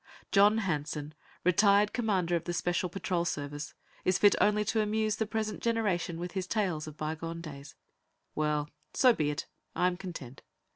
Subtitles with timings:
[0.31, 1.13] John Hanson,
[1.43, 6.19] retired Commander of the Special Patrol Service, is fit only to amuse the present generation
[6.19, 7.75] with his tales of bygone days.
[8.33, 9.45] Well, so be it.
[9.75, 10.41] I am content.